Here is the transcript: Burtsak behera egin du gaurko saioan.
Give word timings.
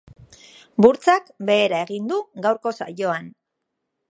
Burtsak 0.85 1.29
behera 1.49 1.81
egin 1.89 2.09
du 2.13 2.19
gaurko 2.47 2.73
saioan. 2.79 3.29